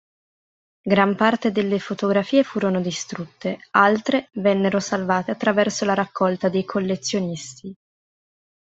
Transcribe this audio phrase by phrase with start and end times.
[0.81, 7.75] Gran parte delle fotografie furono distrutte, altre vennero salvate attraverso la raccolta dei collezionisti.